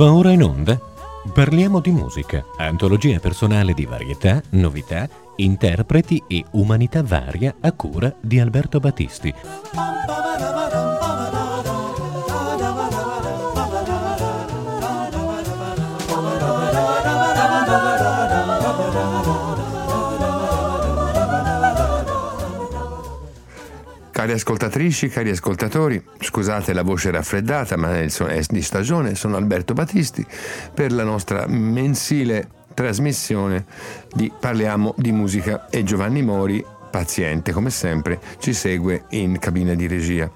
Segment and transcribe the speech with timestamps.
[0.00, 0.80] Va ora in onda?
[1.30, 5.06] Parliamo di musica, antologia personale di varietà, novità,
[5.36, 9.34] interpreti e umanità varia a cura di Alberto Battisti.
[24.20, 30.26] Cari ascoltatrici, cari ascoltatori, scusate la voce raffreddata, ma è di stagione, sono Alberto Battisti
[30.74, 33.64] per la nostra mensile trasmissione
[34.12, 39.86] di Parliamo di musica e Giovanni Mori, paziente come sempre, ci segue in cabina di
[39.86, 40.30] regia.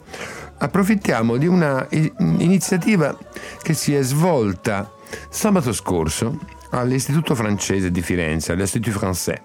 [0.57, 3.15] Approfittiamo di una iniziativa
[3.61, 4.91] che si è svolta
[5.29, 6.39] sabato scorso
[6.71, 9.43] all'Istituto francese di Firenze, all'Institut Français,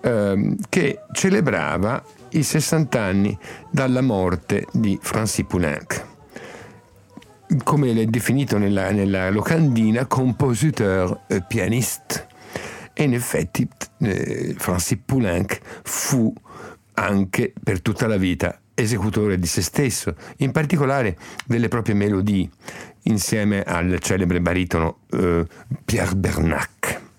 [0.00, 3.38] ehm, che celebrava i 60 anni
[3.70, 6.06] dalla morte di Francis Poulenc.
[7.64, 12.28] Come l'è definito nella, nella locandina, compositeur e pianiste.
[12.94, 13.68] E in effetti
[14.00, 16.32] eh, Francis Poulenc fu
[16.94, 22.48] anche per tutta la vita esecutore di se stesso, in particolare delle proprie melodie,
[23.02, 25.46] insieme al celebre baritono eh,
[25.84, 27.10] Pierre Bernac.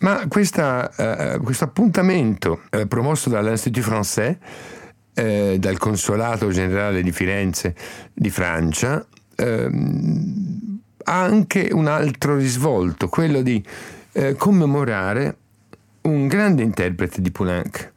[0.00, 4.36] Ma questa, uh, questo appuntamento uh, promosso dall'Institut Français,
[5.14, 7.74] uh, dal Consolato Generale di Firenze
[8.12, 13.62] di Francia, ehm, ha anche un altro risvolto, quello di
[14.38, 15.36] commemorare
[16.02, 17.92] un grande interprete di Poulenc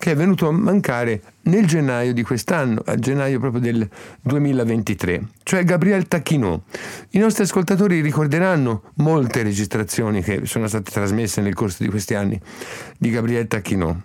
[0.00, 3.86] che è venuto a mancare nel gennaio di quest'anno, a gennaio proprio del
[4.22, 6.62] 2023, cioè Gabriel Tacchino.
[7.10, 12.40] I nostri ascoltatori ricorderanno molte registrazioni che sono state trasmesse nel corso di questi anni
[12.96, 14.04] di Gabriel Tacchino.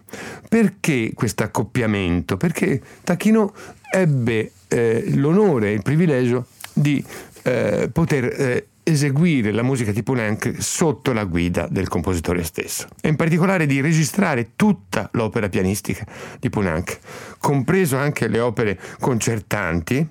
[0.49, 2.35] Perché questo accoppiamento?
[2.35, 3.53] Perché Tacchino
[3.89, 7.01] ebbe eh, l'onore e il privilegio di
[7.43, 13.09] eh, poter eh, eseguire la musica di Poulenc sotto la guida del compositore stesso e
[13.09, 16.05] in particolare di registrare tutta l'opera pianistica
[16.39, 16.99] di Poulenc,
[17.39, 20.07] compreso anche le opere concertanti,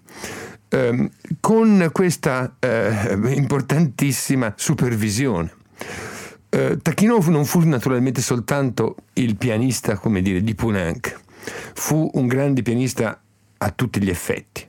[0.68, 1.08] ehm,
[1.38, 5.52] con questa eh, importantissima supervisione.
[6.48, 11.16] Eh, Tachinov non fu naturalmente soltanto il pianista, come dire, di Poulenc,
[11.74, 13.20] fu un grande pianista
[13.56, 14.66] a tutti gli effetti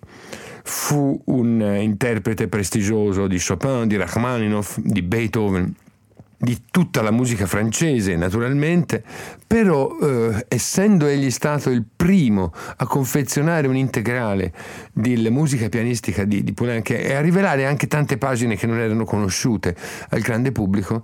[0.67, 5.73] fu un interprete prestigioso di Chopin, di Rachmaninoff, di Beethoven
[6.45, 9.03] di tutta la musica francese naturalmente,
[9.47, 14.53] però eh, essendo egli stato il primo a confezionare un integrale
[14.93, 19.05] della musica pianistica di, di Poulenc e a rivelare anche tante pagine che non erano
[19.05, 19.75] conosciute
[20.09, 21.03] al grande pubblico,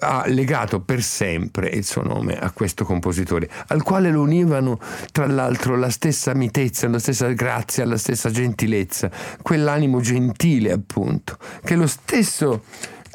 [0.00, 4.78] ha legato per sempre il suo nome a questo compositore, al quale lo univano
[5.10, 9.10] tra l'altro la stessa mitezza, la stessa grazia, la stessa gentilezza,
[9.40, 12.62] quell'animo gentile appunto, che lo stesso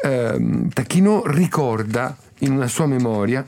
[0.03, 3.45] eh, Tacchino ricorda in una sua memoria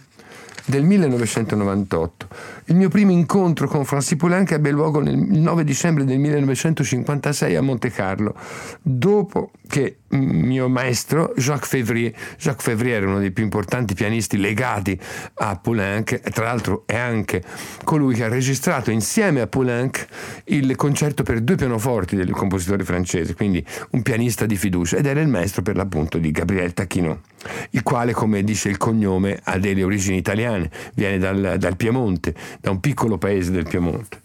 [0.65, 2.27] del 1998.
[2.67, 7.61] Il mio primo incontro con Francis Poulenc ebbe luogo nel 9 dicembre del 1956 a
[7.61, 8.33] Monte Carlo,
[8.81, 14.97] dopo che mio maestro Jacques Février, Jacques Février era uno dei più importanti pianisti legati
[15.35, 17.43] a Poulenc, tra l'altro è anche
[17.83, 20.05] colui che ha registrato insieme a Poulenc
[20.45, 25.19] il concerto per due pianoforti del compositore francese, quindi un pianista di fiducia, ed era
[25.19, 27.21] il maestro per l'appunto di Gabriel Tacchino,
[27.71, 32.71] il quale, come dice il cognome, ha delle origini italiane, viene dal, dal Piemonte, da
[32.71, 34.21] un piccolo paese del Piemonte.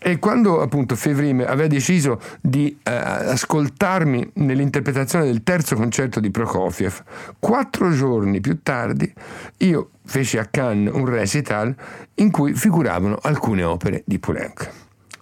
[0.00, 7.02] E quando appunto Fevrim aveva deciso di eh, ascoltarmi nell'interpretazione del terzo concerto di Prokofiev,
[7.40, 9.12] quattro giorni più tardi
[9.58, 11.74] io feci a Cannes un recital
[12.14, 14.70] in cui figuravano alcune opere di Poulenc.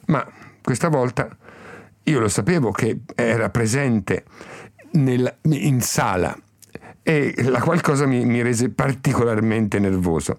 [0.06, 0.24] Ma
[0.62, 1.34] questa volta
[2.02, 4.24] io lo sapevo che era presente
[4.92, 6.36] nel, in sala
[7.02, 10.38] e la qualcosa mi, mi rese particolarmente nervoso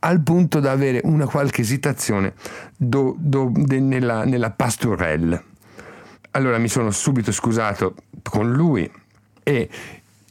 [0.00, 2.34] al punto da avere una qualche esitazione
[2.76, 5.42] do, do, de, nella, nella pastorelle.
[6.32, 8.90] Allora mi sono subito scusato con lui
[9.42, 9.68] e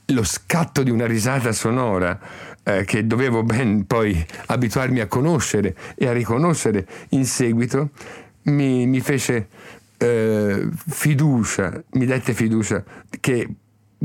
[0.08, 2.20] lo scatto di una risata sonora
[2.64, 7.90] eh, che dovevo ben poi abituarmi a conoscere e a riconoscere in seguito
[8.44, 9.48] mi, mi fece
[9.98, 12.84] eh, fiducia, mi dette fiducia
[13.20, 13.48] che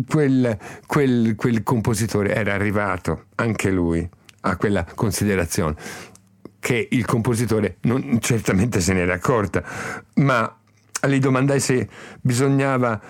[0.07, 4.09] quel, quel, quel compositore era arrivato, anche lui
[4.41, 5.75] a quella considerazione
[6.59, 9.65] che il compositore non, certamente se n'era accorta,
[10.17, 10.59] ma
[11.07, 11.89] gli domandai se
[12.21, 13.01] bisognava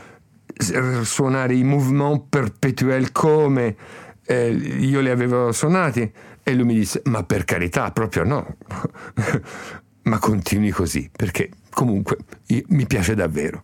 [1.02, 3.76] suonare i mouvement perpetuel come
[4.24, 6.10] eh, io li avevo suonati
[6.42, 8.56] e lui mi disse ma per carità proprio no.
[10.02, 12.19] Ma continui così, perché comunque
[12.69, 13.62] mi piace davvero.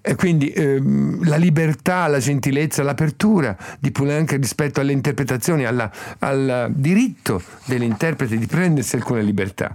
[0.00, 6.70] E quindi ehm, la libertà, la gentilezza, l'apertura di Poulenc rispetto alle interpretazioni, alla, al
[6.74, 9.74] diritto dell'interprete di prendersi alcune libertà.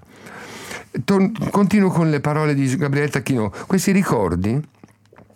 [1.05, 3.51] Tor- continuo con le parole di Gabriele Tacchino.
[3.65, 4.59] Questi ricordi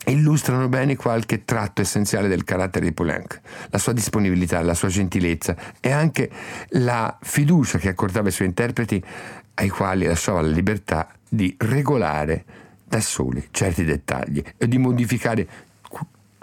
[0.08, 3.40] illustrano bene qualche tratto essenziale del carattere di Poulenc,
[3.70, 6.30] la sua disponibilità, la sua gentilezza e anche
[6.70, 9.04] la fiducia che accordava ai suoi interpreti
[9.56, 12.46] ai quali lasciava la libertà di regolare
[12.84, 15.48] da soli certi dettagli e di modificare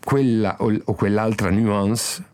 [0.04, 2.24] quella o quell'altra nuance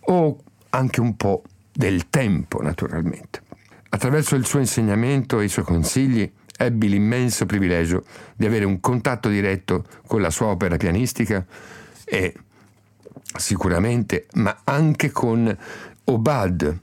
[0.00, 0.38] o
[0.70, 1.42] anche un po'
[1.72, 3.42] del tempo naturalmente.
[3.90, 8.04] Attraverso il suo insegnamento e i suoi consigli ebbi l'immenso privilegio
[8.36, 11.44] di avere un contatto diretto con la sua opera pianistica
[12.04, 12.34] e
[13.36, 15.56] sicuramente, ma anche con
[16.04, 16.78] Obad,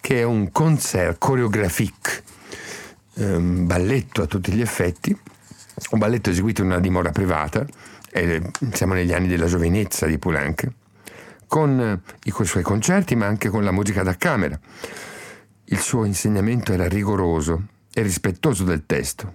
[0.00, 2.22] che è un concert chorégraphique
[3.14, 5.16] um, balletto a tutti gli effetti,
[5.90, 7.66] un balletto eseguito in una dimora privata,
[8.10, 8.42] e
[8.72, 10.70] siamo negli anni della giovinezza di Poulenc,
[11.46, 14.58] con i suoi concerti ma anche con la musica da camera.
[15.64, 19.34] Il suo insegnamento era rigoroso e rispettoso del testo,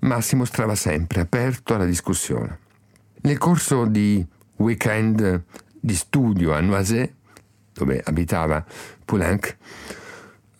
[0.00, 2.58] ma si mostrava sempre aperto alla discussione.
[3.22, 4.24] Nel corso di
[4.56, 5.42] weekend
[5.80, 7.14] di studio a Noisy,
[7.72, 8.64] dove abitava
[9.04, 9.56] Poulenc,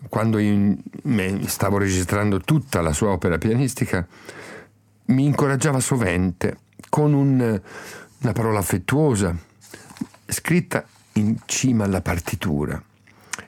[0.08, 0.38] quando
[1.46, 4.06] stavo registrando tutta la sua opera pianistica,
[5.06, 6.58] mi incoraggiava sovente
[6.88, 7.60] con un,
[8.20, 9.36] una parola affettuosa,
[10.26, 10.84] scritta
[11.14, 12.80] in cima alla partitura,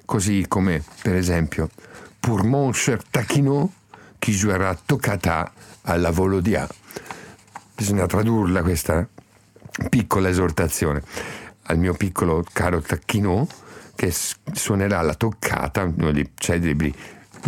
[0.05, 1.71] così come per esempio
[2.19, 3.73] Pour mon cher Taquino,
[4.19, 6.69] chi jouera toccata alla Volodia.
[7.75, 9.09] Bisogna tradurla questa
[9.89, 11.03] piccola esortazione
[11.71, 13.47] al mio piccolo caro Tacchino
[14.01, 14.15] che
[14.55, 16.91] suonerà la toccata, uno dei, celebri,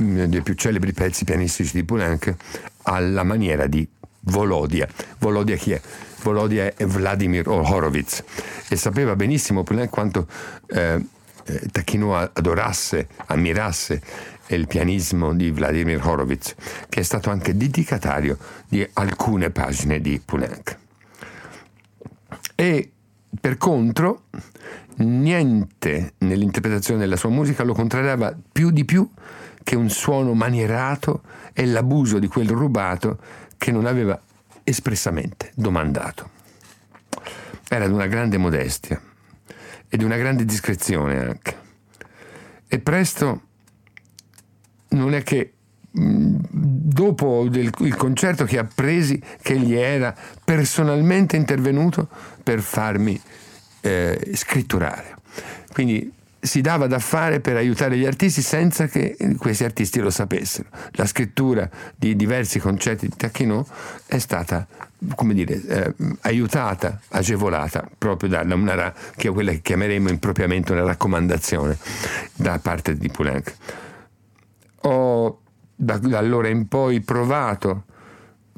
[0.01, 2.35] uno dei più celebri pezzi pianistici di Poulenc,
[2.83, 3.89] alla maniera di
[4.25, 4.87] Volodia.
[5.19, 5.81] Volodia chi è?
[6.23, 8.23] Volodia è Vladimir Horowitz
[8.69, 10.29] e sapeva benissimo Poulenc quanto
[10.67, 11.03] eh,
[11.47, 14.03] eh, Tacchino adorasse, ammirasse
[14.49, 16.55] il pianismo di Vladimir Horowitz,
[16.91, 18.37] che è stato anche dedicatario
[18.69, 20.79] di alcune pagine di Poulenc.
[22.55, 22.91] E
[23.41, 24.25] per contro,
[24.97, 29.09] niente nell'interpretazione della sua musica lo contrariava più di più
[29.63, 31.23] che un suono manierato
[31.53, 33.19] e l'abuso di quel rubato
[33.57, 34.21] che non aveva
[34.65, 36.31] espressamente domandato.
[37.69, 39.01] Era di una grande modestia
[39.89, 41.57] e di una grande discrezione anche.
[42.67, 43.43] E presto
[44.89, 45.55] non è che
[45.93, 52.09] dopo il concerto che appresi che egli era personalmente intervenuto
[52.43, 53.21] per farmi
[53.83, 55.17] eh, scritturare.
[55.73, 56.11] Quindi
[56.45, 60.69] si dava da fare per aiutare gli artisti senza che questi artisti lo sapessero.
[60.93, 63.65] La scrittura di diversi concerti di Tacchino
[64.07, 64.67] è stata,
[65.15, 70.83] come dire, eh, aiutata, agevolata proprio da una, che è quella che chiameremo impropriamente una
[70.83, 71.79] raccomandazione
[72.35, 73.55] da parte di Poulenc.
[74.81, 75.41] Ho
[75.77, 77.85] da, da allora in poi provato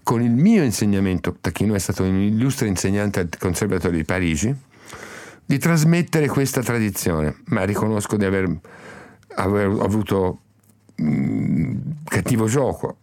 [0.03, 4.55] con il mio insegnamento, Tacchino è stato un illustre insegnante al Conservatorio di Parigi,
[5.45, 8.51] di trasmettere questa tradizione, ma riconosco di aver,
[9.37, 10.41] aver avuto
[10.97, 12.99] mh, mm, cattivo gioco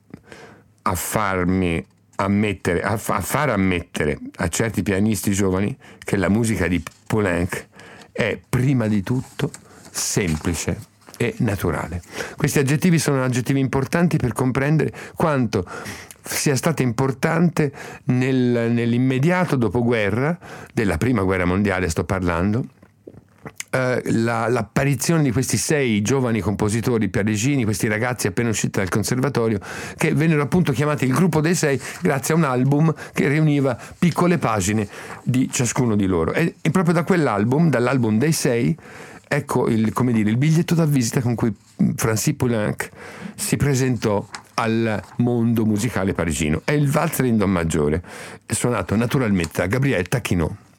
[0.83, 1.85] a farmi
[2.15, 7.67] ammettere, a, a, far ammettere a certi pianisti giovani che la musica di Poulenc
[8.11, 9.51] è prima di tutto
[9.89, 12.01] semplice e naturale.
[12.35, 15.65] Questi aggettivi sono aggettivi importanti per comprendere quanto
[16.23, 17.71] sia stata importante
[18.05, 20.37] nel, nell'immediato dopoguerra,
[20.73, 22.65] della prima guerra mondiale sto parlando,
[23.71, 29.59] Uh, la, l'apparizione di questi sei giovani compositori parigini, questi ragazzi appena usciti dal conservatorio,
[29.95, 34.37] che vennero appunto chiamati il gruppo dei sei grazie a un album che riuniva piccole
[34.37, 34.87] pagine
[35.23, 36.33] di ciascuno di loro.
[36.33, 38.77] E, e proprio da quell'album, dall'album dei sei,
[39.25, 41.55] ecco il, dire, il, biglietto da visita con cui
[41.95, 42.89] Francis Poulenc
[43.35, 46.61] si presentò al mondo musicale parigino.
[46.63, 48.01] È il valzer in Do maggiore,
[48.47, 50.70] suonato naturalmente da Gabriele Tacchino.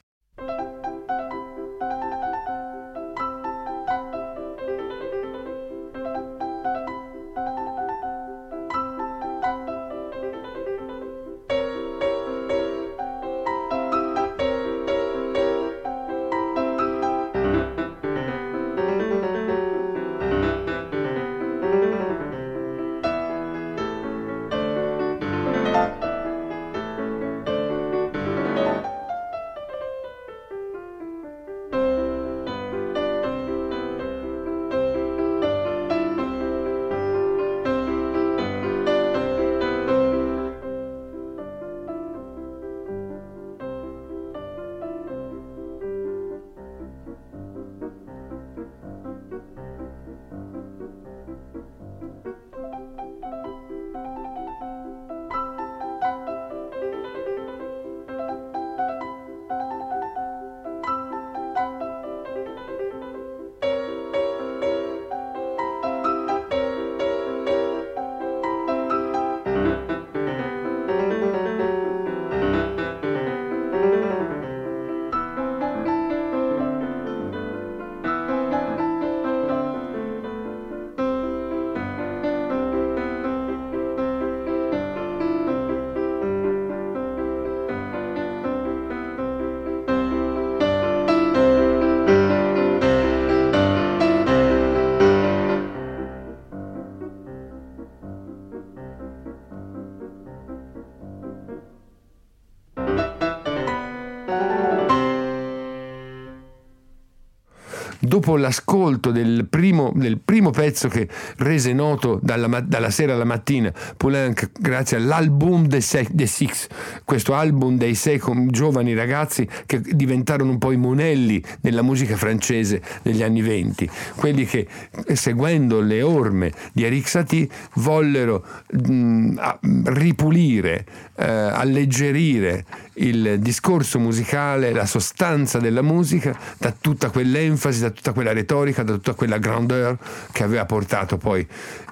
[108.13, 108.37] Dopo
[108.73, 111.07] l'ascolto del primo, del primo pezzo che
[111.39, 116.69] rese noto dalla, dalla, sera alla mattina Poulenc grazie all'album dei Six,
[117.05, 122.81] questo album dei sei giovani ragazzi che diventarono un po' i monelli nella musica francese
[123.03, 124.67] degli anni venti, quelli che
[125.13, 129.39] seguendo le orme di Eric Satie vollero mh,
[129.85, 130.87] ripulire,
[131.17, 132.65] eh, alleggerire
[132.95, 138.93] il discorso musicale, la sostanza della musica da tutta quell'enfasi, da tutta quella retorica, da
[138.93, 139.99] tutta quella grandeur
[140.31, 141.47] che aveva portato poi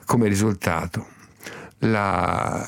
[0.04, 1.18] come risultato
[1.80, 2.66] la,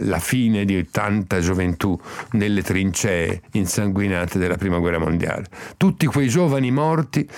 [0.00, 1.98] la, fine di tanta gioventù
[2.32, 5.46] nelle trincee insanguinate della Prima Guerra Mondiale.
[5.76, 7.28] Tutti quei giovani morti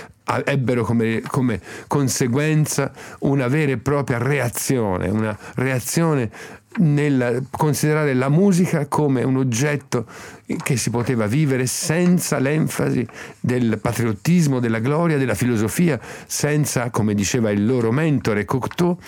[0.44, 6.30] ebbero come, come, conseguenza una vera e propria reazione, una reazione
[6.76, 10.06] nel considerare la musica come un oggetto
[10.62, 13.06] che si poteva vivere senza l'enfasi
[13.40, 18.98] del patriottismo, della gloria, della filosofia, senza, come diceva il loro mentore Cocteau,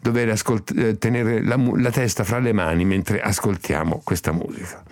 [0.00, 4.82] dover ascolt- eh, tenere la, la testa fra le mani mentre ascoltiamo questa musica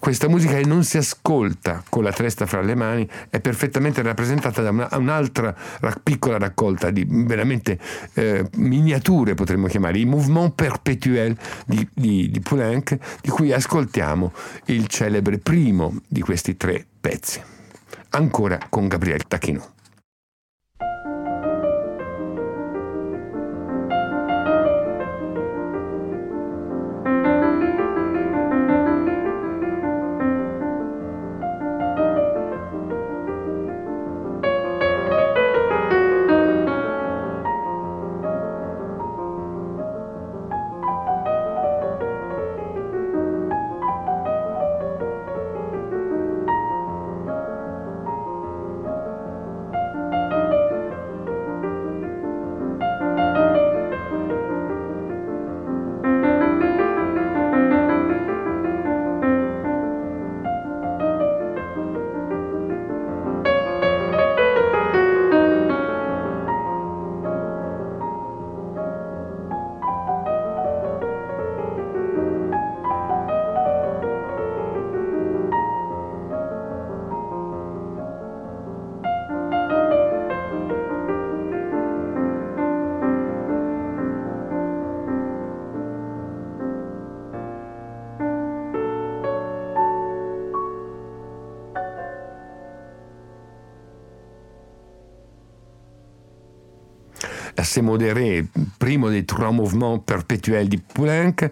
[0.00, 4.62] questa musica che non si ascolta con la testa fra le mani è perfettamente rappresentata
[4.62, 5.54] da una, un'altra
[6.02, 7.78] piccola raccolta di veramente
[8.14, 14.32] eh, miniature, potremmo chiamare, i mouvements perpetuels di, di, di Poulenc, di cui ascoltiamo
[14.66, 17.40] il celebre primo di questi tre pezzi,
[18.10, 19.79] ancora con Gabriel Tacchino.
[97.70, 98.44] Assez modéré,
[98.78, 101.48] primo dei trois mouvements perpetuels di Poulenc,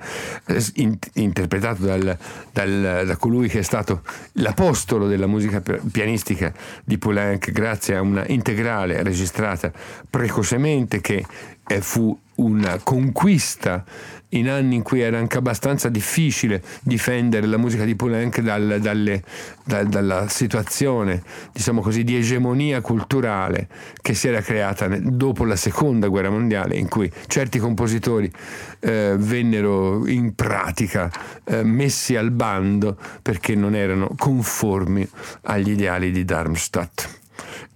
[0.47, 2.19] eh, in, interpretato dal,
[2.53, 6.53] dal, da colui che è stato l'apostolo della musica pianistica
[6.85, 9.71] di Poulenc grazie a una integrale registrata
[10.11, 11.25] precocemente che
[11.69, 13.85] eh, fu una conquista
[14.33, 19.23] in anni in cui era anche abbastanza difficile difendere la musica di Poulenc dal, dalle,
[19.65, 23.69] da, dalla situazione, diciamo così, di egemonia culturale
[24.03, 28.31] che si era creata dopo la seconda guerra mondiale, in cui certi compositori
[28.81, 31.11] eh, vennero in pratica
[31.45, 35.09] eh, messi al bando perché non erano conformi
[35.43, 37.17] agli ideali di Darmstadt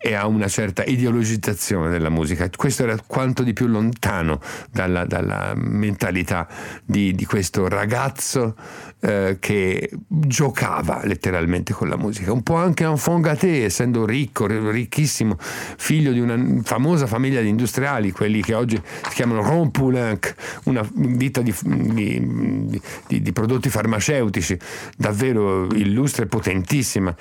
[0.04, 2.50] e a una certa ideologizzazione della musica.
[2.54, 4.40] Questo era quanto di più lontano
[4.71, 6.49] dalla, dalla mentalità
[6.85, 8.56] di, di, questo ragazzo
[8.99, 12.32] eh, che giocava letteralmente con la musica.
[12.32, 18.11] Un po' anche enfant gâté, essendo ricco, ricchissimo, figlio di una famosa famiglia di industriali,
[18.11, 24.59] quelli che oggi si chiamano Rompoulenc, una ditta di, di, di prodotti farmaceutici
[24.97, 27.14] davvero illustre e potentissima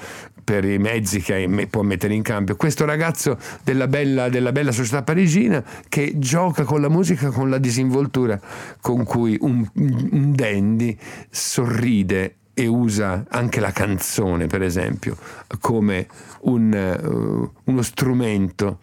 [0.43, 2.55] per i mezzi che può mettere in cambio.
[2.55, 7.57] Questo ragazzo della bella, della bella società parigina che gioca con la musica con la
[7.57, 8.39] disinvoltura
[8.79, 10.97] con cui un, un dandy
[11.29, 15.17] sorride e usa anche la canzone, per esempio,
[15.59, 16.07] come
[16.41, 18.79] un, uh, uno strumento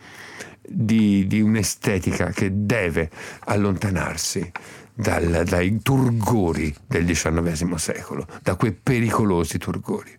[0.67, 3.11] di, di, un'estetica che deve
[3.41, 4.51] allontanarsi
[4.95, 10.17] dal, dai turgori del XIX secolo, da quei pericolosi turgori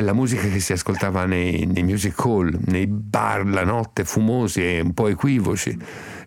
[0.00, 4.80] la musica che si ascoltava nei, nei, music hall, nei bar la notte fumosi e
[4.80, 5.76] un po' equivoci.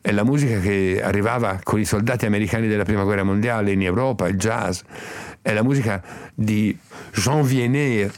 [0.02, 4.28] È la musica che arrivava con i soldati americani della prima guerra mondiale in Europa,
[4.28, 4.82] il jazz.
[5.42, 6.02] È la musica
[6.34, 6.78] di
[7.14, 8.12] Jean Viennet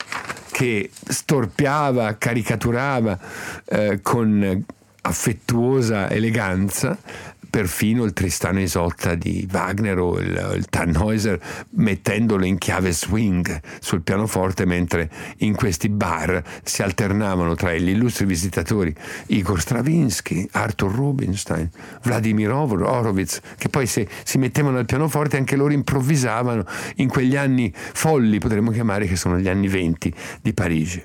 [0.51, 3.17] che storpiava, caricaturava
[3.65, 4.65] eh, con
[5.05, 6.97] affettuosa eleganza
[7.53, 11.39] perfino il Tristano Isotta di Wagner o il, il Tannhäuser
[11.75, 15.07] mettendolo in chiave swing sul pianoforte mentre
[15.37, 18.91] in questi bar si alternavano tra gli illustri visitatori
[19.27, 21.69] Igor Stravinsky, Arthur Rubinstein,
[22.01, 27.71] Vladimir Horowitz, che poi se si mettevano al pianoforte anche loro improvvisavano in quegli anni
[27.75, 31.03] folli, potremmo chiamare, che sono gli anni venti di Parigi.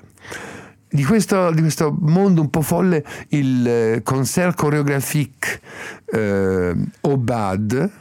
[0.91, 5.61] Di questo, di questo, mondo un po' folle il eh, concert chorégraphique
[6.05, 7.91] eh, Obad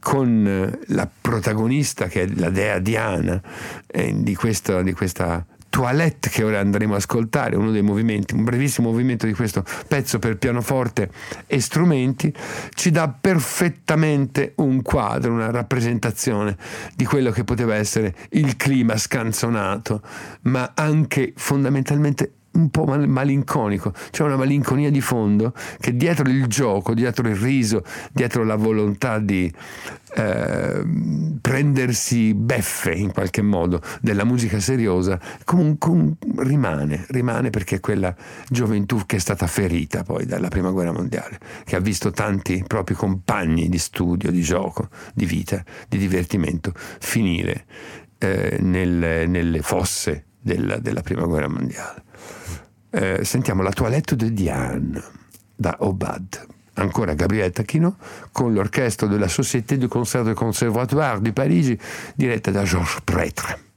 [0.00, 3.40] con eh, la protagonista che è la dea Diana
[3.86, 8.44] eh, di, questo, di questa Toilette che ora andremo a ascoltare, uno dei movimenti, un
[8.44, 11.10] brevissimo movimento di questo pezzo per pianoforte
[11.48, 12.32] e strumenti,
[12.74, 16.56] ci dà perfettamente un quadro, una rappresentazione
[16.94, 20.00] di quello che poteva essere il clima scanzonato,
[20.42, 26.94] ma anche fondamentalmente un po' malinconico, c'è una malinconia di fondo che dietro il gioco,
[26.94, 27.82] dietro il riso,
[28.12, 29.52] dietro la volontà di
[30.16, 30.84] eh,
[31.40, 38.14] prendersi beffe in qualche modo della musica seriosa, comunque rimane, rimane perché è quella
[38.48, 42.94] gioventù che è stata ferita poi dalla prima guerra mondiale, che ha visto tanti propri
[42.94, 47.64] compagni di studio, di gioco, di vita, di divertimento finire
[48.18, 52.03] eh, nel, nelle fosse della, della prima guerra mondiale.
[52.90, 55.02] Eh, sentiamo la toilette de Diane
[55.54, 56.46] da Obad.
[56.74, 57.96] Ancora Gabriele Tacchino
[58.32, 61.78] con l'orchestra della Société de Concert de Conservatoire di Parigi
[62.16, 63.73] diretta da Georges Prêtre.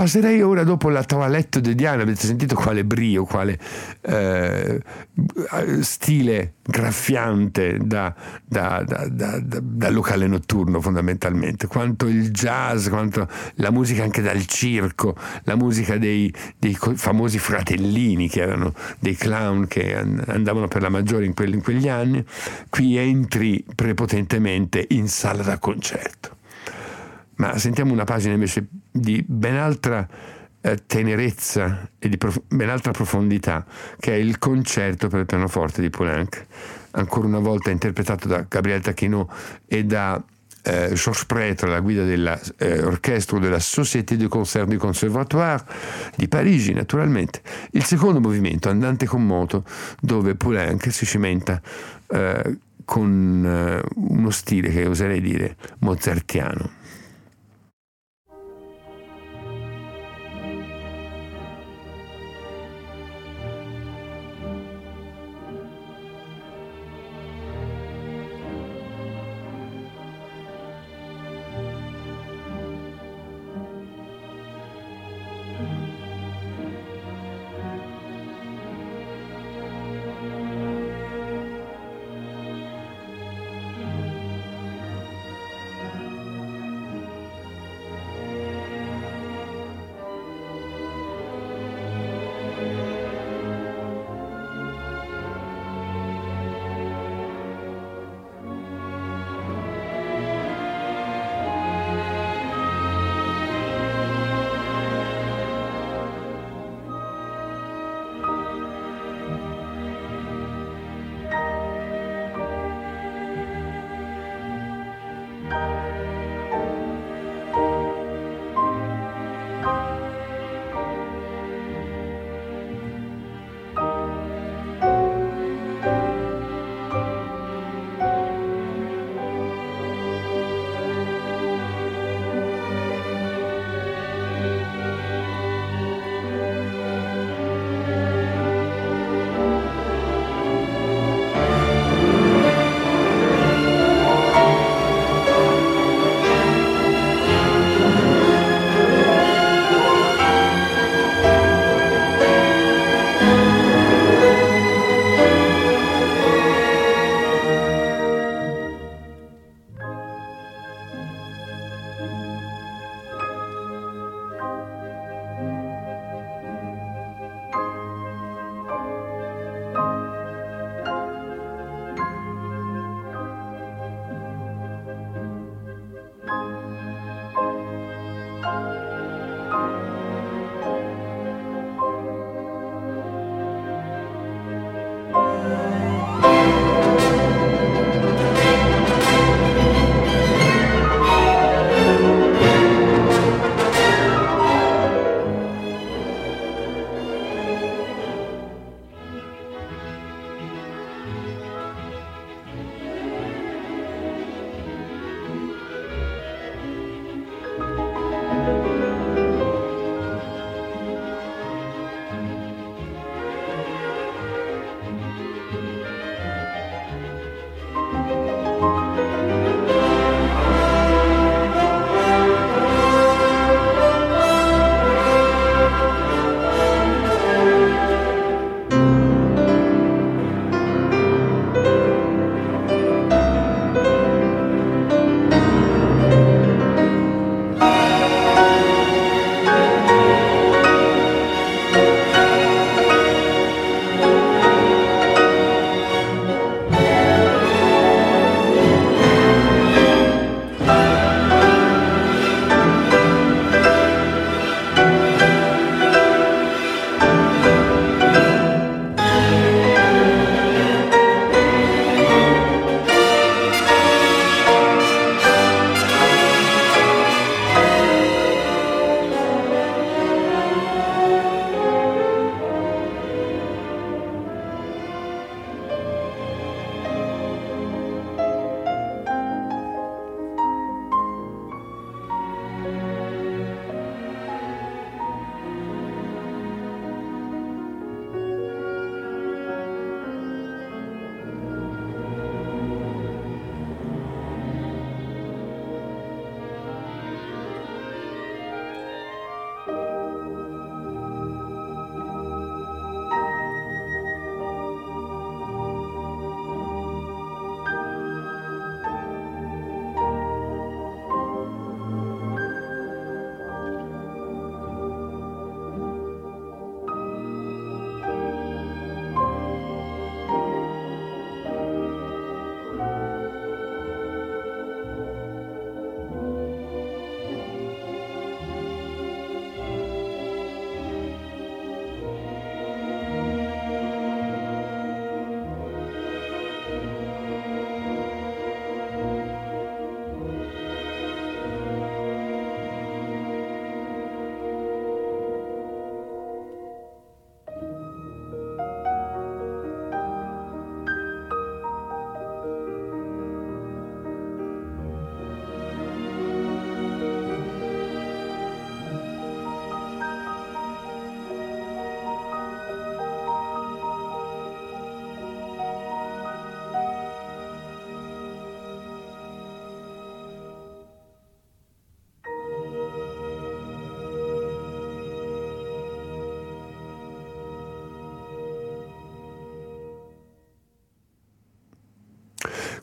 [0.00, 3.58] Passerei ora dopo la toilette di Diana, avete sentito quale brio, quale
[4.00, 4.80] eh,
[5.80, 9.06] stile graffiante da, da, da,
[9.42, 15.98] da, locale notturno fondamentalmente, quanto il jazz, quanto la musica anche dal circo, la musica
[15.98, 21.56] dei, dei famosi fratellini che erano dei clown che andavano per la maggiore in, quelli,
[21.56, 22.24] in quegli anni,
[22.70, 26.38] qui entri prepotentemente in sala da concerto.
[27.40, 30.06] Ma sentiamo una pagina invece di ben altra
[30.60, 33.64] eh, tenerezza e di prof- ben altra profondità,
[33.98, 36.44] che è il concerto per il pianoforte di Poulenc,
[36.90, 39.30] ancora una volta interpretato da Gabriele Tacchino
[39.66, 40.22] e da
[40.62, 45.64] eh, Georges Prêtre alla guida dell'orchestra eh, della Société de Concert du Conservatoire
[46.16, 47.40] di Parigi, naturalmente.
[47.70, 49.64] Il secondo movimento, andante con moto,
[49.98, 51.58] dove Poulenc si cimenta
[52.06, 56.79] eh, con eh, uno stile che oserei dire mozartiano.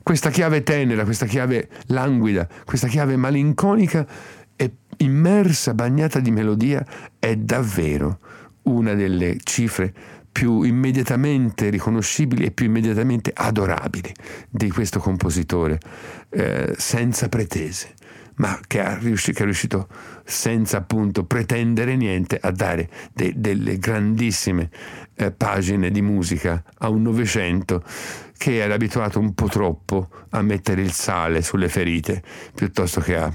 [0.08, 4.08] Questa chiave tenera, questa chiave languida, questa chiave malinconica
[4.56, 6.82] e immersa, bagnata di melodia,
[7.20, 8.20] è davvero
[8.62, 9.94] una delle cifre
[10.32, 14.14] più immediatamente riconoscibili e più immediatamente adorabili
[14.50, 15.78] di questo compositore,
[16.30, 17.90] eh, senza pretese,
[18.38, 19.88] ma che, riuscito, che, è riuscito
[20.24, 24.70] senza appunto pretendere niente a dare de, delle grandissime
[25.16, 27.84] eh, pagine di musica a un Novecento
[28.38, 32.22] che era abituato un po' troppo a mettere il sale sulle ferite
[32.54, 33.32] piuttosto che a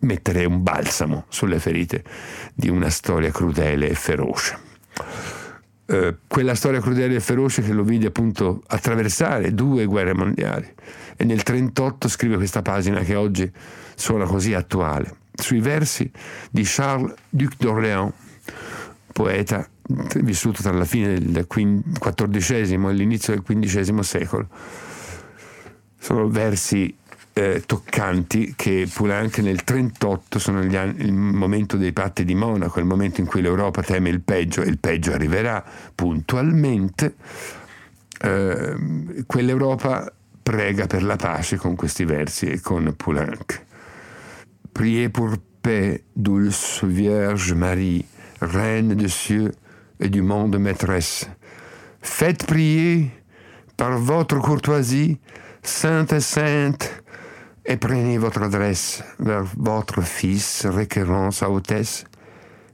[0.00, 2.02] mettere un balsamo sulle ferite
[2.54, 4.70] di una storia crudele e feroce.
[5.86, 10.66] Eh, quella storia crudele e feroce che lo vide appunto attraversare due guerre mondiali
[11.16, 13.50] e nel 1938 scrive questa pagina che oggi
[13.94, 16.10] suona così attuale, sui versi
[16.50, 18.12] di Charles Duc d'Orléans,
[19.12, 19.68] poeta
[20.20, 24.48] vissuto tra la fine del XIV e l'inizio del XV secolo.
[25.98, 26.96] Sono versi
[27.34, 32.78] eh, toccanti che pure anche nel 1938 sono anni, il momento dei patti di Monaco,
[32.78, 37.14] il momento in cui l'Europa teme il peggio e il peggio arriverà puntualmente,
[38.20, 43.70] eh, quell'Europa prega per la pace con questi versi e con Poulenc.
[44.74, 45.30] Priez pour
[45.62, 48.04] paix, douce Vierge Marie,
[48.40, 49.52] Reine de cieux
[50.00, 51.28] et du monde maîtresse.
[52.00, 53.10] Faites prier
[53.76, 55.18] par votre courtoisie,
[55.62, 57.02] sainte et sainte,
[57.64, 62.04] et prenez votre adresse vers votre Fils, requérant sa hautesse,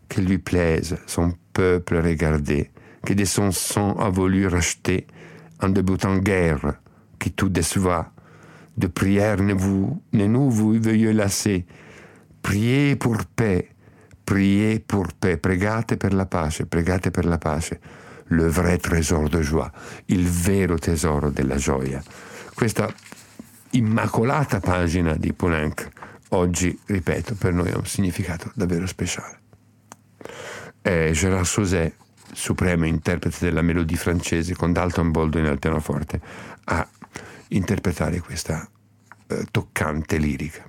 [0.08, 2.70] qu'il lui plaise son peuple regarder,
[3.04, 5.06] qui de son sang a voulu racheter,
[5.60, 6.74] en débutant guerre,
[7.18, 8.12] qui tout déçoit.
[8.78, 11.66] De prière ne, vous, ne nous vous veuillez lasser.
[12.40, 13.68] Priez pour paix,
[14.24, 17.80] priez pour paix, pregate per la pace, pregate per la pace,
[18.28, 19.70] le vrai trésor de joie,
[20.06, 22.02] il vero tesoro della gioia.
[22.54, 22.92] Questa
[23.70, 25.88] immacolata pagina di Poulenc
[26.30, 29.40] oggi, ripeto, per noi ha un significato davvero speciale.
[30.80, 31.94] È Gérard Sauzet,
[32.32, 36.20] supremo interprete della melodie francese con Dalton Baldwin al pianoforte,
[36.64, 36.86] a
[37.48, 38.68] interpretare questa
[39.26, 40.67] eh, toccante lirica.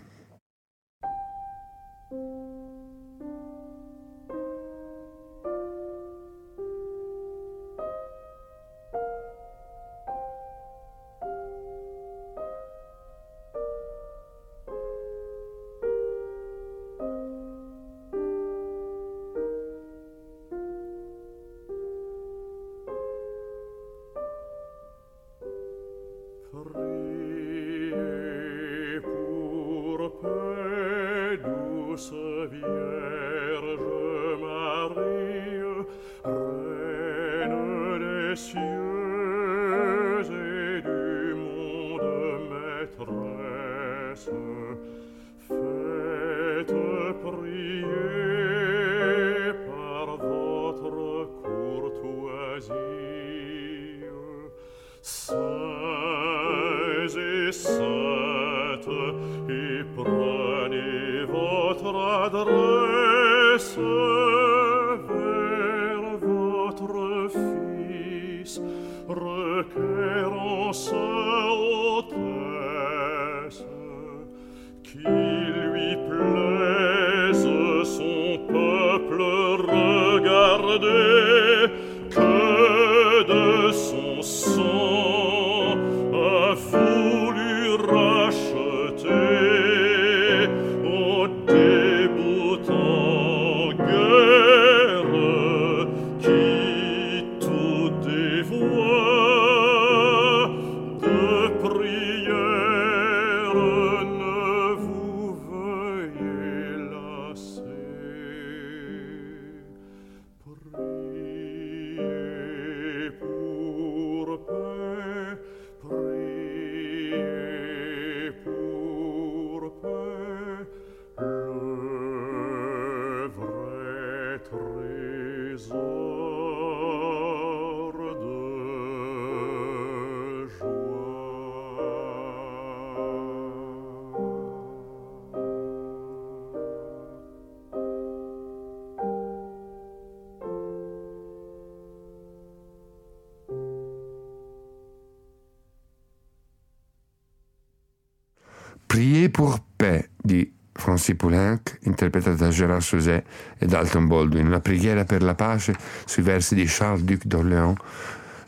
[149.39, 153.23] Pour paix di Francis Poulenc, interpretata da Gérard Sauzet
[153.58, 155.73] e Dalton Baldwin, una preghiera per la pace
[156.04, 157.78] sui versi di Charles Duc d'Orléans,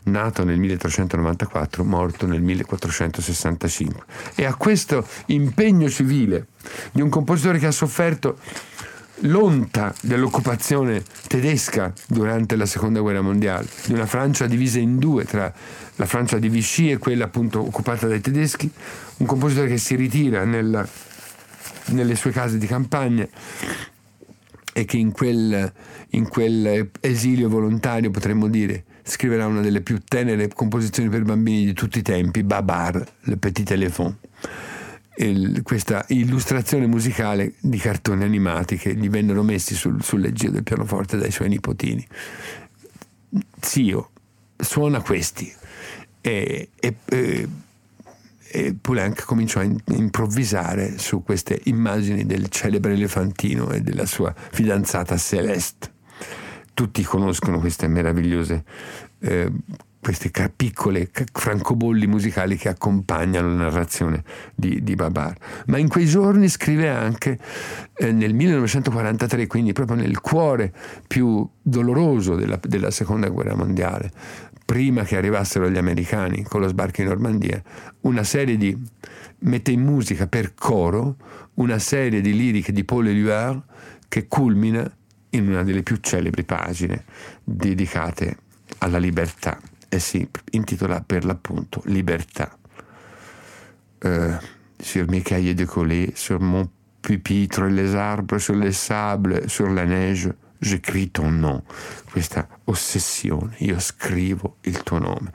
[0.02, 4.02] nato nel 1394, morto nel 1465.
[4.34, 6.48] E a questo impegno civile
[6.92, 8.36] di un compositore che ha sofferto
[9.22, 15.52] l'onta dell'occupazione tedesca durante la seconda guerra mondiale, di una Francia divisa in due tra
[15.96, 18.70] la Francia di Vichy e quella appunto occupata dai tedeschi,
[19.18, 20.86] un compositore che si ritira nella,
[21.86, 23.26] nelle sue case di campagna
[24.74, 25.72] e che in quel,
[26.10, 31.72] in quel esilio volontario potremmo dire scriverà una delle più tenere composizioni per bambini di
[31.72, 34.16] tutti i tempi, Babar, Le Petit Téléphone
[35.62, 41.16] questa illustrazione musicale di cartoni animati che gli vennero messi sul, sul leggio del pianoforte
[41.16, 42.06] dai suoi nipotini.
[43.60, 44.10] Zio,
[44.56, 45.52] suona questi.
[46.20, 47.48] E, e, e,
[48.48, 55.16] e Poulenc cominciò a improvvisare su queste immagini del celebre elefantino e della sua fidanzata
[55.16, 55.90] Celeste.
[56.74, 58.64] Tutti conoscono queste meravigliose
[59.20, 59.52] eh,
[60.02, 65.36] queste piccole francobolli musicali che accompagnano la narrazione di, di Babar.
[65.66, 67.38] Ma in quei giorni scrive anche
[67.94, 70.74] eh, nel 1943, quindi proprio nel cuore
[71.06, 74.10] più doloroso della, della seconda guerra mondiale,
[74.64, 77.62] prima che arrivassero gli americani con lo sbarco in Normandia,
[78.00, 78.76] una serie di
[79.44, 81.14] mette in musica per coro
[81.54, 83.62] una serie di liriche di Paul Éluard
[84.08, 84.84] che culmina
[85.30, 87.04] in una delle più celebri pagine
[87.44, 88.38] dedicate
[88.78, 89.58] alla libertà
[89.92, 92.56] e si intitola per l'appunto Libertà.
[94.04, 94.34] Euh,
[94.80, 96.66] sur mes cahiers de coller, sur mon
[97.02, 101.62] pupitre, les arbres, sur les sables, sur la neige, j'écris ton nom.
[102.10, 105.30] Questa ossessione, io scrivo il tuo nome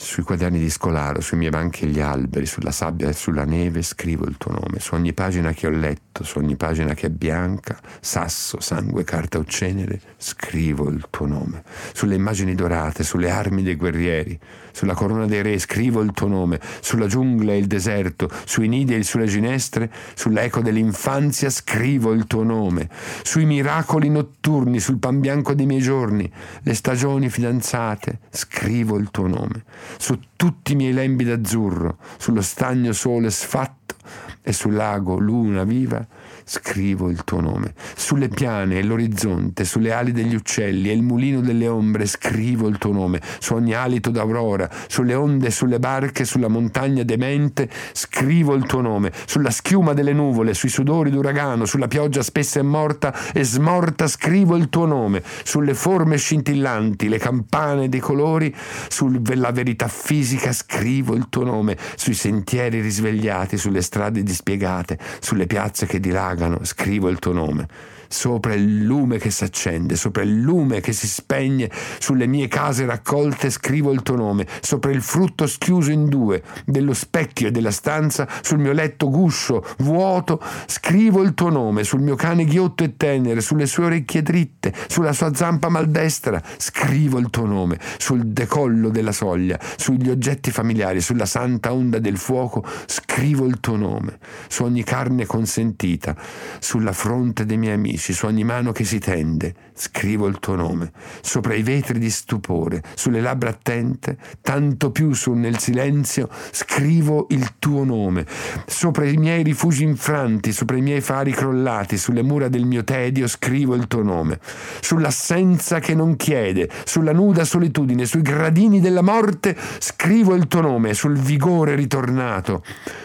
[0.00, 3.82] sui quaderni di scolaro, sui miei banchi e gli alberi, sulla sabbia e sulla neve
[3.82, 7.10] scrivo il tuo nome, su ogni pagina che ho letto, su ogni pagina che è
[7.10, 11.64] bianca, sasso, sangue, carta o cenere, scrivo il tuo nome.
[11.92, 14.38] Sulle immagini dorate, sulle armi dei guerrieri,
[14.70, 18.94] sulla corona dei re scrivo il tuo nome, sulla giungla e il deserto, sui nidi
[18.94, 22.88] e sulle ginestre, sull'eco dell'infanzia scrivo il tuo nome,
[23.24, 26.30] sui miracoli notturni, sul pan bianco dei miei giorni,
[26.62, 29.64] le stagioni fidanzate, scrivo il tuo nome
[29.96, 33.94] su tutti i miei lembi d'azzurro, sullo stagno sole sfatto
[34.42, 36.06] e sul lago luna viva
[36.48, 37.74] scrivo il tuo nome.
[37.94, 42.78] Sulle piane e l'orizzonte, sulle ali degli uccelli e il mulino delle ombre, scrivo il
[42.78, 43.20] tuo nome.
[43.38, 48.80] Su ogni alito d'aurora, sulle onde e sulle barche, sulla montagna demente, scrivo il tuo
[48.80, 49.12] nome.
[49.26, 54.56] Sulla schiuma delle nuvole, sui sudori d'uragano, sulla pioggia spessa e morta e smorta, scrivo
[54.56, 55.22] il tuo nome.
[55.44, 58.54] Sulle forme scintillanti, le campane dei colori,
[58.88, 61.76] sulla verità fisica, scrivo il tuo nome.
[61.96, 67.66] Sui sentieri risvegliati, sulle strade dispiegate, sulle piazze che dilagano pagano, scrivo il tuo nome
[68.08, 72.86] sopra il lume che si accende, sopra il lume che si spegne, sulle mie case
[72.86, 77.70] raccolte scrivo il tuo nome, sopra il frutto schiuso in due dello specchio e della
[77.70, 82.96] stanza, sul mio letto guscio, vuoto, scrivo il tuo nome, sul mio cane ghiotto e
[82.96, 88.88] tenere, sulle sue orecchie dritte, sulla sua zampa maldestra, scrivo il tuo nome, sul decollo
[88.88, 94.18] della soglia, sugli oggetti familiari, sulla santa onda del fuoco, scrivo il tuo nome,
[94.48, 96.16] su ogni carne consentita,
[96.58, 100.54] sulla fronte dei miei amici amici, su ogni mano che si tende, scrivo il tuo
[100.54, 107.26] nome, sopra i vetri di stupore, sulle labbra attente, tanto più su nel silenzio, scrivo
[107.30, 108.24] il tuo nome,
[108.66, 113.26] sopra i miei rifugi infranti, sopra i miei fari crollati, sulle mura del mio tedio,
[113.26, 114.38] scrivo il tuo nome,
[114.80, 120.94] sull'assenza che non chiede, sulla nuda solitudine, sui gradini della morte, scrivo il tuo nome,
[120.94, 122.62] sul vigore ritornato,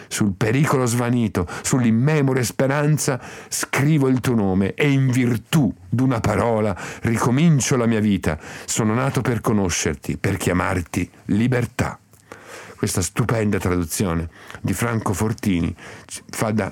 [0.07, 7.77] sul pericolo svanito, sull'immemore speranza, scrivo il tuo nome e in virtù d'una parola ricomincio
[7.77, 8.37] la mia vita.
[8.65, 11.97] Sono nato per conoscerti, per chiamarti libertà.
[12.75, 14.27] Questa stupenda traduzione
[14.59, 15.73] di Franco Fortini
[16.31, 16.69] fa da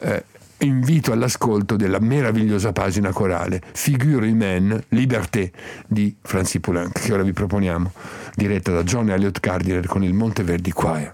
[0.00, 0.24] eh,
[0.58, 5.52] invito all'ascolto della meravigliosa pagina corale Figure humaine, liberté
[5.86, 7.92] di Francis Poulenc, che ora vi proponiamo,
[8.34, 11.12] diretta da John Elliott Gardiner con il Monteverdi Choir.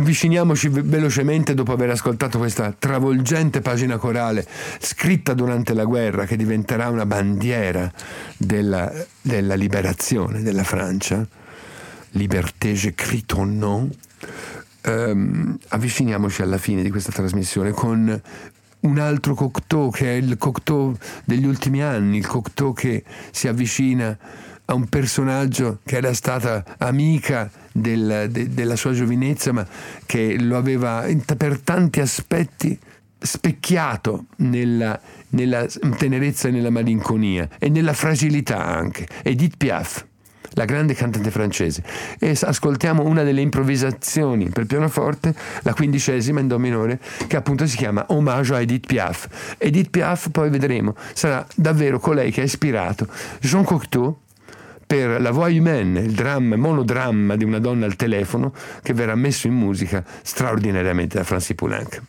[0.00, 4.46] Avviciniamoci velocemente dopo aver ascoltato questa travolgente pagina corale
[4.78, 7.90] scritta durante la guerra che diventerà una bandiera
[8.36, 8.90] della,
[9.20, 11.26] della liberazione della Francia.
[12.12, 13.88] Liberté, j'écris ton nom.
[14.82, 18.20] Um, avviciniamoci alla fine di questa trasmissione con
[18.80, 24.16] un altro Cocteau che è il Cocteau degli ultimi anni, il Cocteau che si avvicina
[24.64, 29.66] a un personaggio che era stata amica del, de, della sua giovinezza, ma
[30.06, 31.06] che lo aveva
[31.36, 32.78] per tanti aspetti
[33.18, 34.98] specchiato nella,
[35.30, 35.66] nella
[35.96, 39.06] tenerezza e nella malinconia e nella fragilità anche.
[39.22, 40.08] Edith Piaf
[40.54, 41.82] la grande cantante francese.
[42.18, 47.76] E ascoltiamo una delle improvvisazioni per pianoforte, la quindicesima in Do minore, che appunto si
[47.76, 49.54] chiama Omaggio a Edith Piaf.
[49.58, 53.06] Edith Piaf, poi vedremo, sarà davvero colei che ha ispirato
[53.40, 54.18] Jean Cocteau
[54.90, 59.46] per La Voix Humaine, il dramma, monodramma di una donna al telefono che verrà messo
[59.46, 62.02] in musica straordinariamente da Francis Poulenc.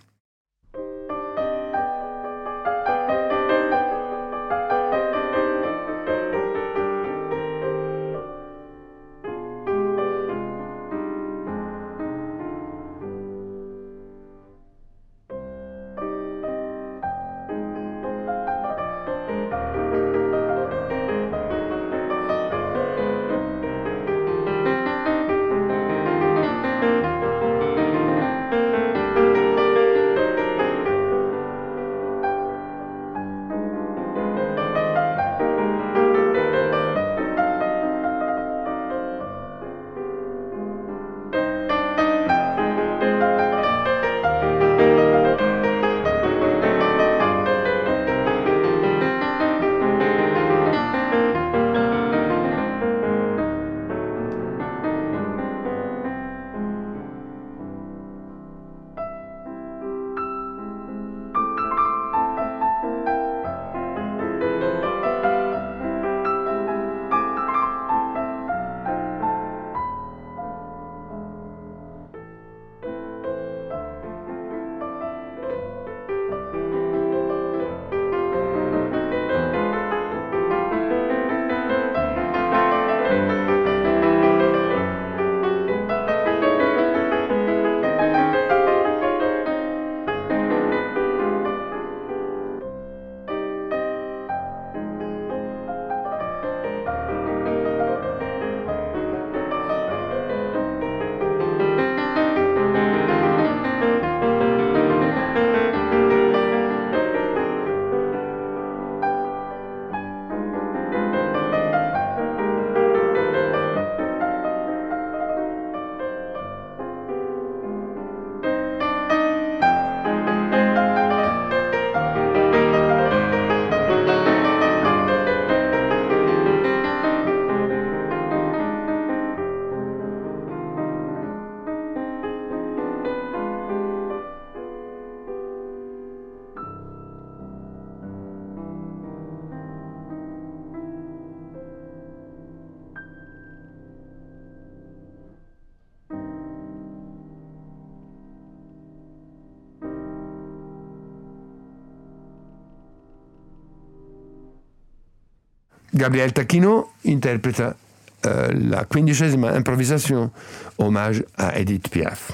[156.02, 157.76] Gabriel Tacchino interpreta
[158.22, 160.32] eh, la quindicesima improvvisazione
[160.78, 162.34] omaggio a Edith Piaf.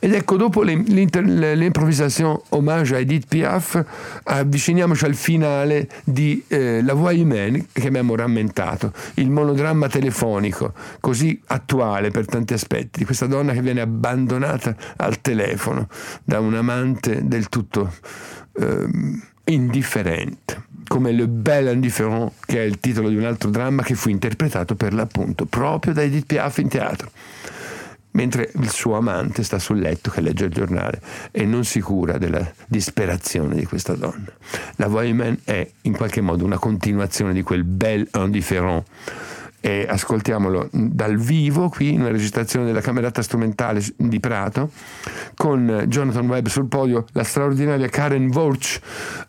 [0.00, 3.84] Ed ecco, dopo l'improvvisazione omaggio a Edith Piaf,
[4.24, 11.40] avviciniamoci al finale di eh, La Voix Humaine che abbiamo rammentato, il monodramma telefonico, così
[11.46, 15.86] attuale per tanti aspetti, di questa donna che viene abbandonata al telefono
[16.24, 17.94] da un amante del tutto
[18.58, 23.94] eh, indifferente come Le Bel Indifférent, che è il titolo di un altro dramma che
[23.94, 27.10] fu interpretato per l'appunto proprio da Edith Piaf in teatro.
[28.12, 31.00] Mentre il suo amante sta sul letto che legge il giornale
[31.32, 34.32] e non si cura della disperazione di questa donna.
[34.76, 38.84] La Humaine è in qualche modo una continuazione di quel Bel Indifférent
[39.64, 44.70] e ascoltiamolo dal vivo qui in una registrazione della camerata strumentale di Prato
[45.36, 48.78] con Jonathan Webb sul podio, la straordinaria Karen Vorch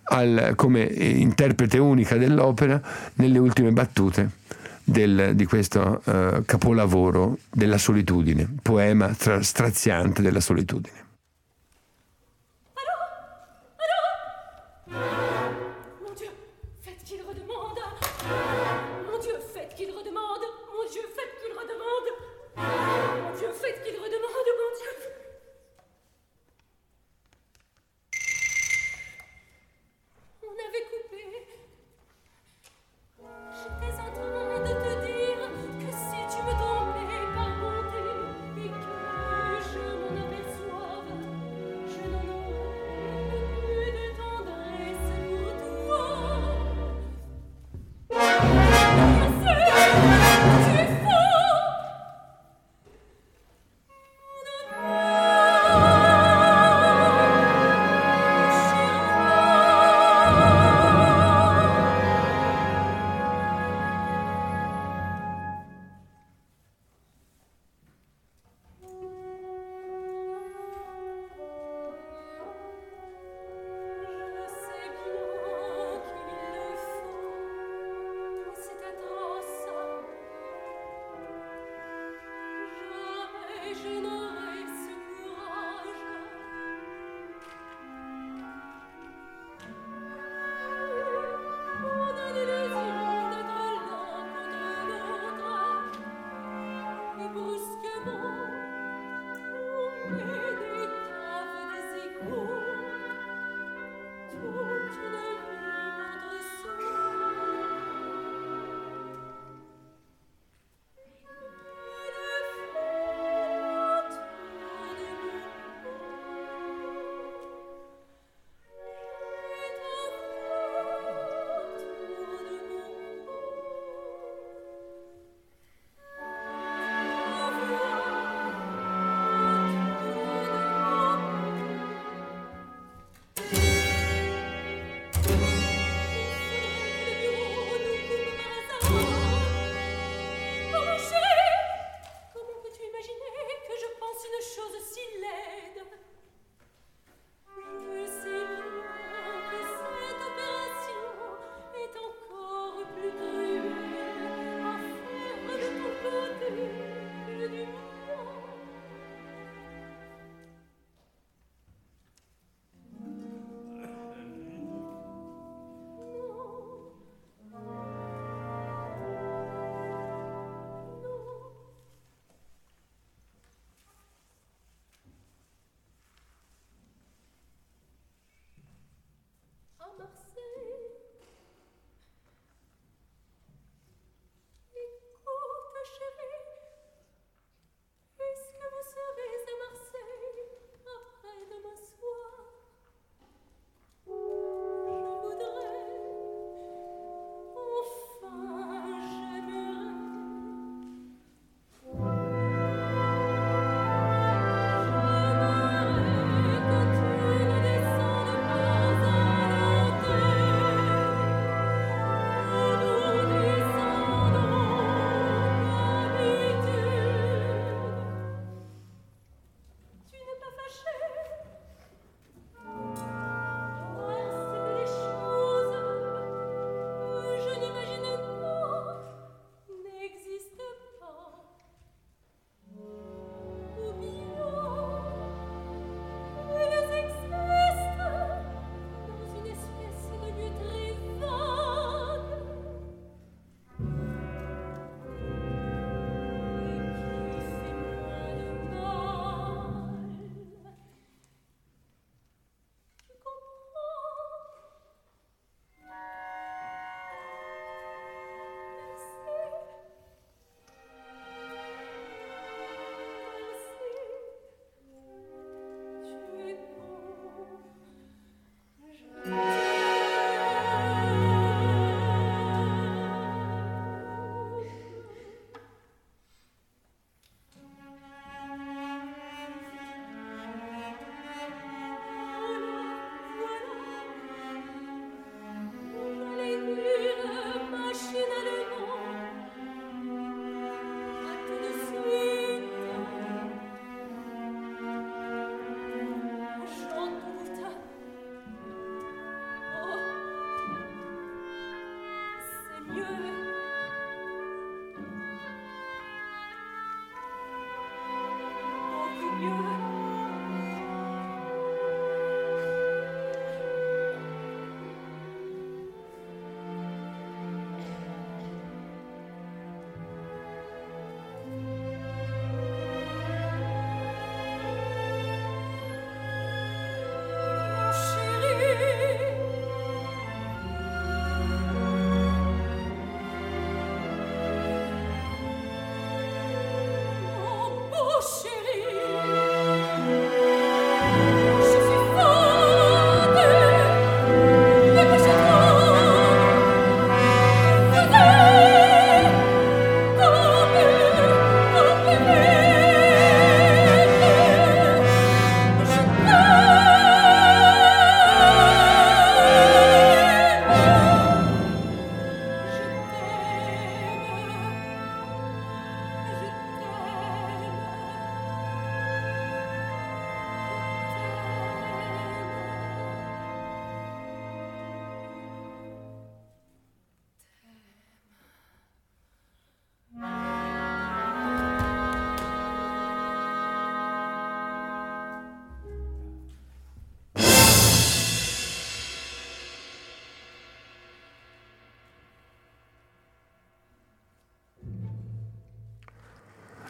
[0.03, 2.81] al, come interprete unica dell'opera
[3.13, 4.31] nelle ultime battute
[4.83, 11.04] del, di questo uh, capolavoro della solitudine, poema tra, straziante della solitudine.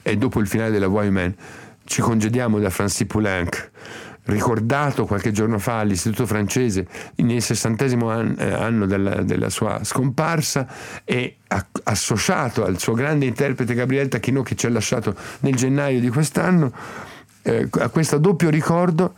[0.08, 1.34] E dopo il finale della Voyman
[1.84, 3.72] ci congediamo da Francis Poulenc
[4.26, 6.86] ricordato qualche giorno fa all'Istituto francese
[7.16, 10.68] nel sessantesimo eh, anno della, della, sua scomparsa
[11.03, 11.38] e
[11.84, 16.72] associato al suo grande interprete Gabriele Tacchino che ci ha lasciato nel gennaio di quest'anno,
[17.41, 19.14] eh, a questo doppio ricordo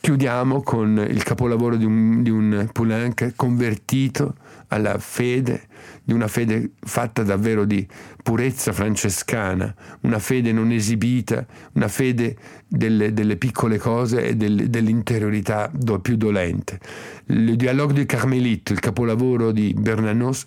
[0.00, 4.34] chiudiamo con il capolavoro di un, di un Poulenc convertito
[4.70, 5.68] alla fede,
[6.02, 7.86] di una fede fatta davvero di
[8.22, 15.70] purezza francescana, una fede non esibita, una fede delle, delle piccole cose e del, dell'interiorità
[15.72, 16.78] do, più dolente.
[17.26, 20.46] Il Dialogue du Carmelite, il capolavoro di Bernanos,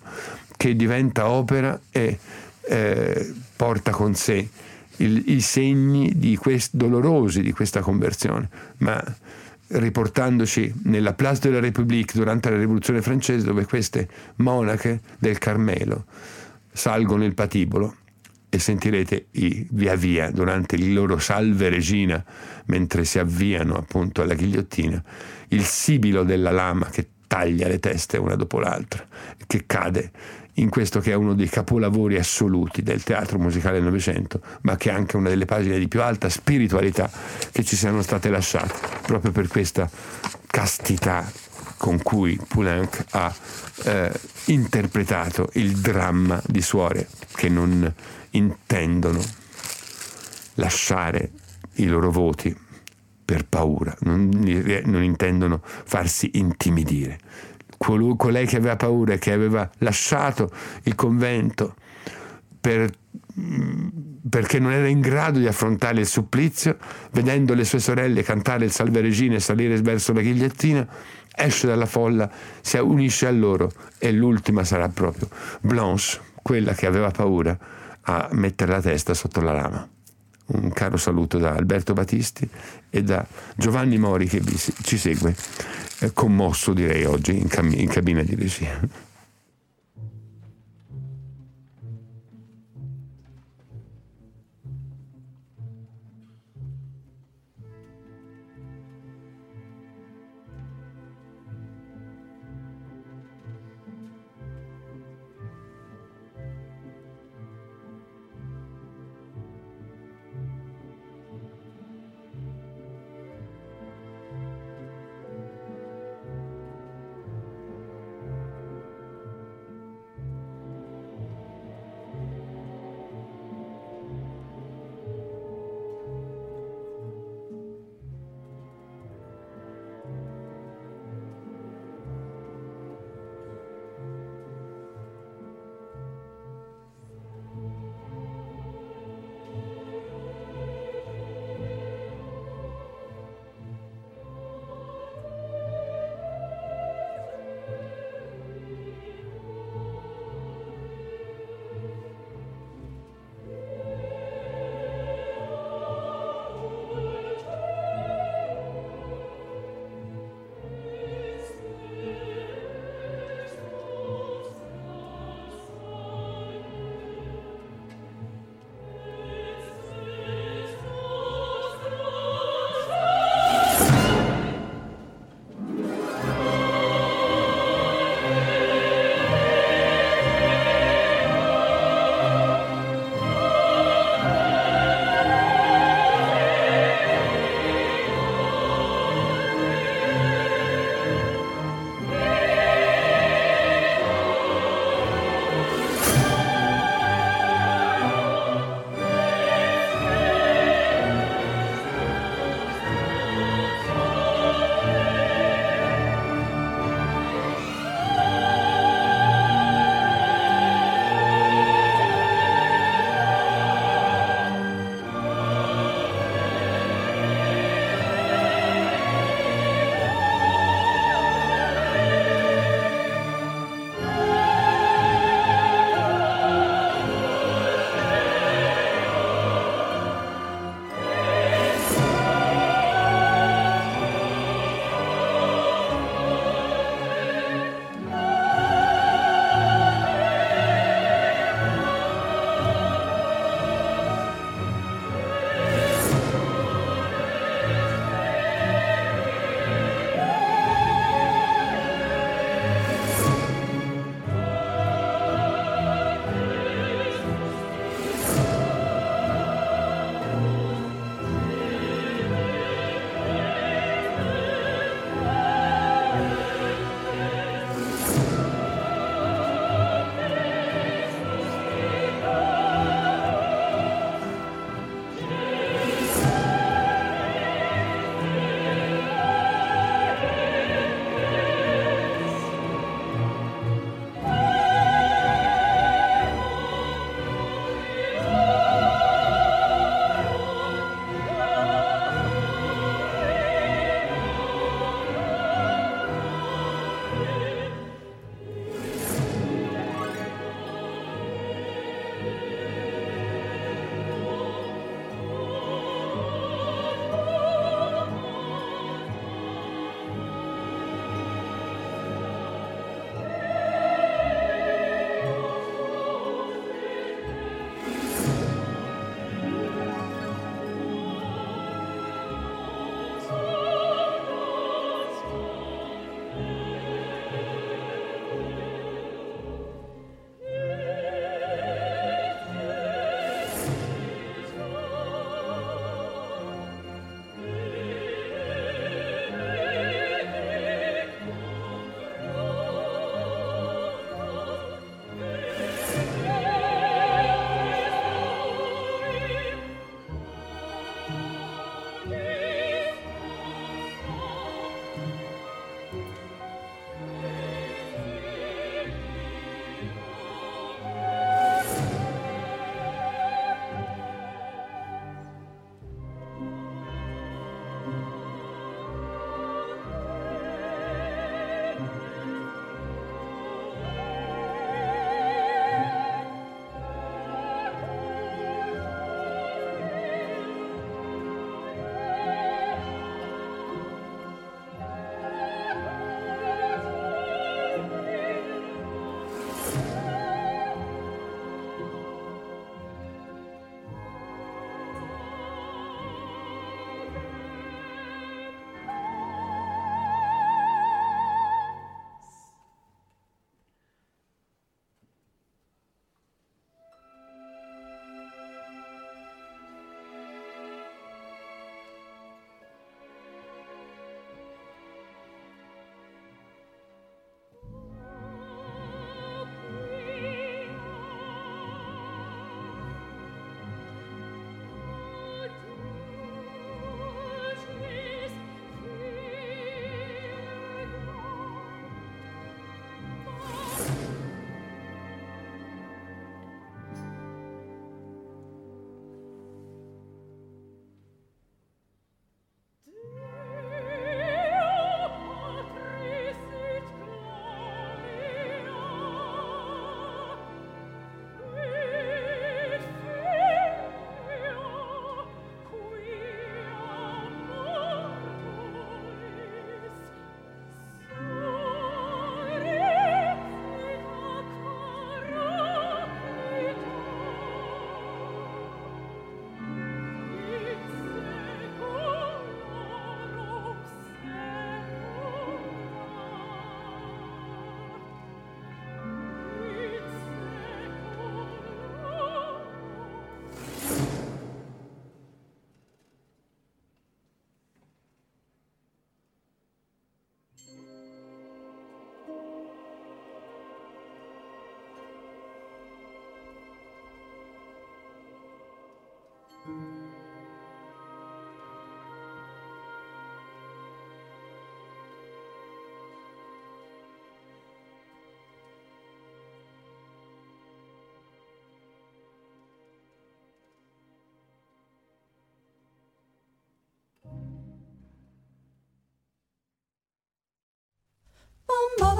[0.56, 2.18] che diventa opera e
[2.66, 4.48] eh, porta con sé
[4.98, 8.48] il, i segni di quest, dolorosi di questa conversione,
[8.78, 9.02] ma
[9.66, 16.04] riportandoci nella Place de la République durante la Rivoluzione francese dove queste monache del Carmelo
[16.72, 17.96] salgono il patibolo
[18.48, 22.22] e sentirete i, via via durante il loro salve regina
[22.66, 25.02] mentre si avviano appunto alla ghigliottina
[25.48, 29.04] il sibilo della lama che taglia le teste una dopo l'altra
[29.46, 30.10] che cade
[30.54, 34.90] in questo che è uno dei capolavori assoluti del teatro musicale del Novecento, ma che
[34.90, 37.10] è anche una delle pagine di più alta spiritualità
[37.50, 39.90] che ci siano state lasciate, proprio per questa
[40.46, 41.30] castità
[41.76, 43.34] con cui Poulenc ha
[43.84, 44.12] eh,
[44.46, 47.92] interpretato il dramma di suore che non
[48.30, 49.20] intendono
[50.54, 51.32] lasciare
[51.74, 52.56] i loro voti
[53.24, 54.28] per paura, non,
[54.84, 57.18] non intendono farsi intimidire
[58.16, 60.50] colei che aveva paura che aveva lasciato
[60.84, 61.74] il convento
[62.60, 62.90] per,
[64.28, 66.78] perché non era in grado di affrontare il supplizio,
[67.12, 70.86] vedendo le sue sorelle cantare il Salve Regina e salire verso la ghigliettina,
[71.36, 72.30] esce dalla folla,
[72.62, 75.28] si unisce a loro e l'ultima sarà proprio
[75.60, 77.56] Blanche, quella che aveva paura
[78.00, 79.88] a mettere la testa sotto la lama.
[80.46, 82.48] Un caro saluto da Alberto Battisti
[82.90, 83.26] e da
[83.56, 84.42] Giovanni Mori che
[84.82, 85.34] ci segue
[86.12, 88.78] commosso direi oggi in, cam- in cabina di regia.